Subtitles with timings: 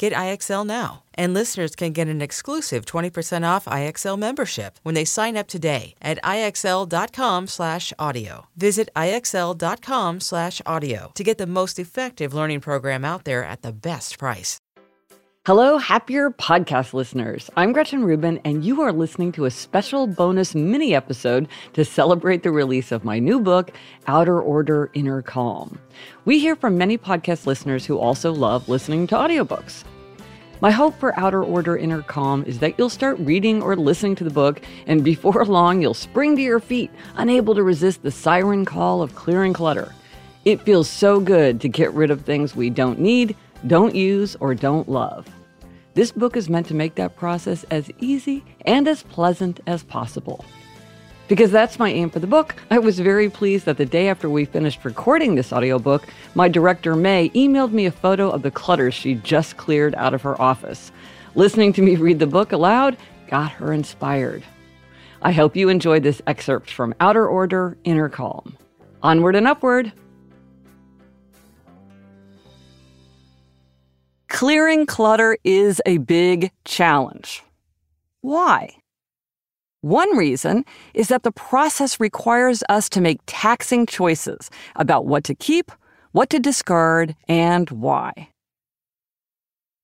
[0.00, 1.04] Get IXL now.
[1.12, 5.94] And listeners can get an exclusive 20% off IXL membership when they sign up today
[6.00, 8.46] at IXL.com/audio.
[8.56, 14.58] Visit IXL.com/audio to get the most effective learning program out there at the best price.
[15.46, 17.50] Hello, happier podcast listeners.
[17.56, 22.42] I'm Gretchen Rubin, and you are listening to a special bonus mini episode to celebrate
[22.42, 23.70] the release of my new book,
[24.06, 25.78] Outer Order Inner Calm.
[26.26, 29.84] We hear from many podcast listeners who also love listening to audiobooks.
[30.62, 34.24] My hope for Outer Order Inner Calm is that you'll start reading or listening to
[34.24, 38.66] the book, and before long, you'll spring to your feet, unable to resist the siren
[38.66, 39.94] call of clearing clutter.
[40.44, 44.54] It feels so good to get rid of things we don't need, don't use, or
[44.54, 45.26] don't love.
[45.94, 50.44] This book is meant to make that process as easy and as pleasant as possible.
[51.30, 54.28] Because that's my aim for the book, I was very pleased that the day after
[54.28, 58.90] we finished recording this audiobook, my director May emailed me a photo of the clutter
[58.90, 60.90] she just cleared out of her office.
[61.36, 62.96] Listening to me read the book aloud
[63.28, 64.42] got her inspired.
[65.22, 68.56] I hope you enjoyed this excerpt from Outer Order, Inner Calm.
[69.00, 69.92] Onward and upward.
[74.26, 77.44] Clearing clutter is a big challenge.
[78.20, 78.79] Why?
[79.82, 85.34] One reason is that the process requires us to make taxing choices about what to
[85.34, 85.72] keep,
[86.12, 88.28] what to discard, and why.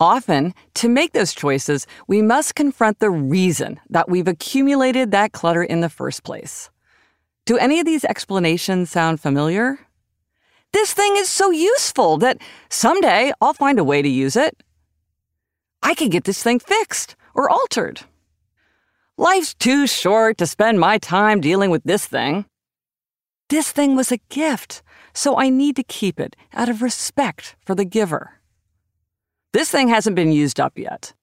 [0.00, 5.62] Often, to make those choices, we must confront the reason that we've accumulated that clutter
[5.62, 6.70] in the first place.
[7.44, 9.78] Do any of these explanations sound familiar?
[10.72, 12.38] This thing is so useful that
[12.70, 14.62] someday I'll find a way to use it.
[15.82, 18.00] I could get this thing fixed or altered.
[19.22, 22.44] Life's too short to spend my time dealing with this thing.
[23.48, 24.82] This thing was a gift,
[25.14, 28.40] so I need to keep it out of respect for the giver.
[29.52, 31.14] This thing hasn't been used up yet.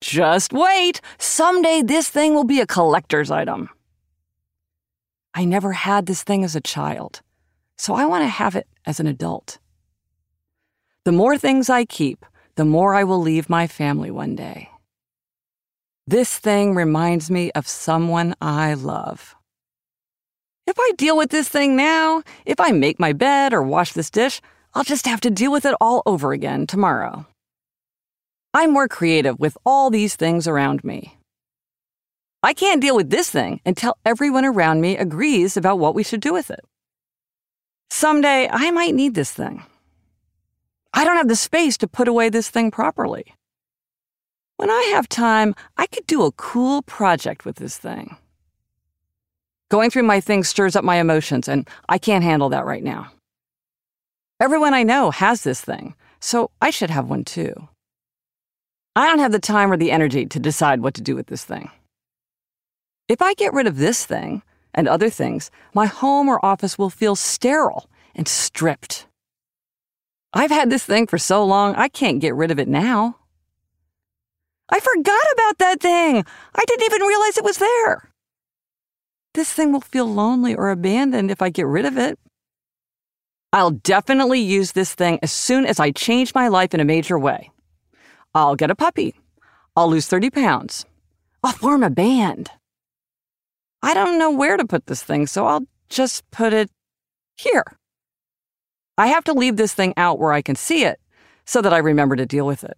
[0.00, 3.68] Just wait, someday this thing will be a collector's item.
[5.34, 7.20] I never had this thing as a child
[7.78, 9.58] so I want to have it as an adult.
[11.04, 12.26] The more things I keep,
[12.56, 14.68] the more I will leave my family one day.
[16.08, 19.36] This thing reminds me of someone I love.
[20.66, 24.08] If I deal with this thing now, if I make my bed or wash this
[24.08, 24.40] dish,
[24.72, 27.26] I'll just have to deal with it all over again tomorrow.
[28.54, 31.18] I'm more creative with all these things around me.
[32.42, 36.22] I can't deal with this thing until everyone around me agrees about what we should
[36.22, 36.64] do with it.
[37.90, 39.62] Someday I might need this thing.
[40.94, 43.34] I don't have the space to put away this thing properly.
[44.58, 48.16] When I have time, I could do a cool project with this thing.
[49.70, 53.12] Going through my things stirs up my emotions, and I can't handle that right now.
[54.40, 57.68] Everyone I know has this thing, so I should have one too.
[58.96, 61.44] I don't have the time or the energy to decide what to do with this
[61.44, 61.70] thing.
[63.06, 64.42] If I get rid of this thing
[64.74, 69.06] and other things, my home or office will feel sterile and stripped.
[70.32, 73.18] I've had this thing for so long, I can't get rid of it now.
[74.70, 76.24] I forgot about that thing.
[76.54, 78.10] I didn't even realize it was there.
[79.34, 82.18] This thing will feel lonely or abandoned if I get rid of it.
[83.52, 87.18] I'll definitely use this thing as soon as I change my life in a major
[87.18, 87.50] way.
[88.34, 89.14] I'll get a puppy.
[89.74, 90.84] I'll lose 30 pounds.
[91.42, 92.50] I'll form a band.
[93.82, 96.70] I don't know where to put this thing, so I'll just put it
[97.36, 97.64] here.
[98.98, 101.00] I have to leave this thing out where I can see it
[101.46, 102.76] so that I remember to deal with it.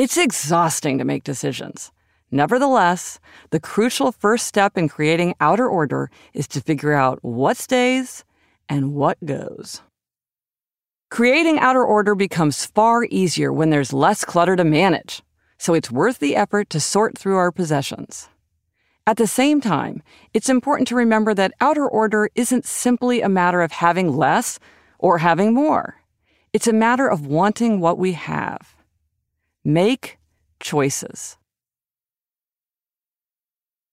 [0.00, 1.92] It's exhausting to make decisions.
[2.30, 3.20] Nevertheless,
[3.50, 8.24] the crucial first step in creating outer order is to figure out what stays
[8.66, 9.82] and what goes.
[11.10, 15.20] Creating outer order becomes far easier when there's less clutter to manage,
[15.58, 18.30] so it's worth the effort to sort through our possessions.
[19.06, 20.02] At the same time,
[20.32, 24.58] it's important to remember that outer order isn't simply a matter of having less
[24.98, 25.96] or having more.
[26.54, 28.79] It's a matter of wanting what we have.
[29.64, 30.16] Make
[30.58, 31.36] choices.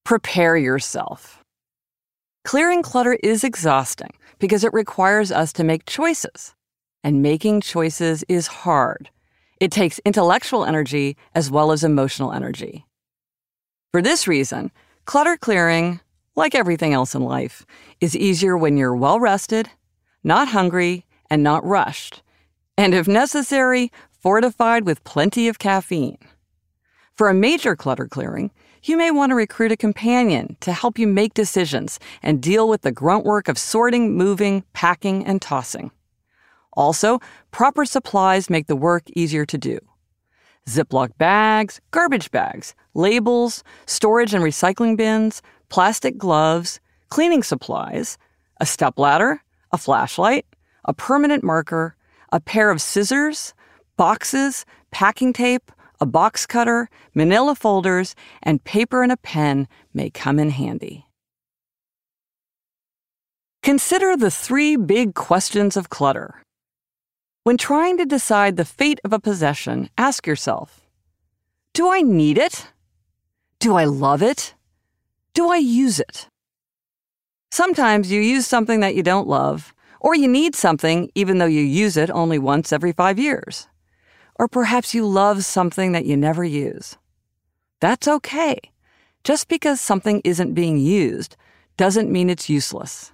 [0.06, 1.44] Prepare yourself.
[2.46, 6.56] Clearing clutter is exhausting because it requires us to make choices.
[7.04, 9.10] And making choices is hard.
[9.60, 12.86] It takes intellectual energy as well as emotional energy.
[13.92, 14.72] For this reason,
[15.04, 16.00] clutter clearing,
[16.38, 17.66] like everything else in life,
[18.00, 19.70] is easier when you're well rested,
[20.24, 22.24] not hungry, and not rushed,
[22.78, 23.92] and if necessary,
[24.28, 26.18] fortified with plenty of caffeine.
[27.16, 28.52] For a major clutter clearing,
[28.84, 32.82] you may want to recruit a companion to help you make decisions and deal with
[32.82, 35.92] the grunt work of sorting, moving, packing, and tossing.
[36.74, 37.22] Also,
[37.52, 39.80] proper supplies make the work easier to do.
[40.68, 48.18] Ziploc bags, garbage bags, labels, storage and recycling bins, plastic gloves, cleaning supplies,
[48.60, 49.42] a stepladder,
[49.72, 50.46] a flashlight,
[50.84, 51.96] a permanent marker,
[52.34, 53.54] a pair of scissors,
[53.98, 60.40] boxes, packing tape, a box cutter, manila folders, and paper and a pen may come
[60.40, 61.08] in handy.
[63.64, 66.42] Consider the three big questions of clutter.
[67.44, 70.88] When trying to decide the fate of a possession, ask yourself
[71.74, 72.68] Do I need it?
[73.60, 74.54] Do I love it?
[75.34, 76.28] Do I use it?
[77.52, 81.62] Sometimes you use something that you don't love, or you need something even though you
[81.62, 83.68] use it only once every five years.
[84.40, 86.98] Or perhaps you love something that you never use.
[87.80, 88.60] That's okay.
[89.24, 91.36] Just because something isn't being used
[91.76, 93.12] doesn't mean it's useless.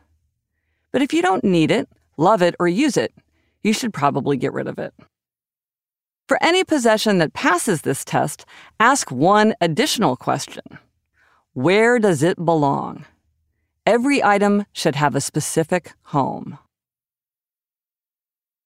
[0.91, 3.13] But if you don't need it, love it, or use it,
[3.63, 4.93] you should probably get rid of it.
[6.27, 8.45] For any possession that passes this test,
[8.79, 10.63] ask one additional question
[11.53, 13.05] Where does it belong?
[13.85, 16.57] Every item should have a specific home.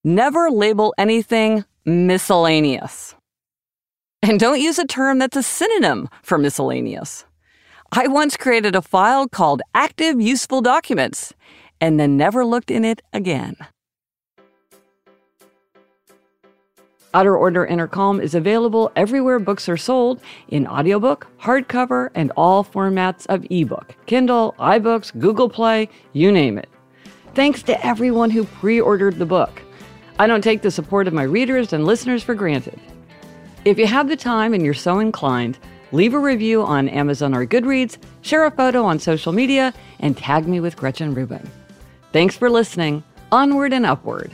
[0.04, 3.16] Never label anything miscellaneous.
[4.22, 7.26] And don't use a term that's a synonym for miscellaneous.
[7.94, 11.34] I once created a file called Active Useful Documents
[11.80, 13.56] and then never looked in it again.
[17.14, 20.20] Outer Order Inner Calm is available everywhere books are sold
[20.50, 26.68] in audiobook, hardcover, and all formats of ebook Kindle, iBooks, Google Play, you name it.
[27.34, 29.62] Thanks to everyone who pre ordered the book.
[30.20, 32.80] I don't take the support of my readers and listeners for granted.
[33.66, 35.60] If you have the time and you're so inclined,
[35.92, 40.48] leave a review on Amazon or Goodreads, share a photo on social media, and tag
[40.48, 41.48] me with Gretchen Rubin.
[42.14, 43.04] Thanks for listening.
[43.32, 44.32] Onward and upward.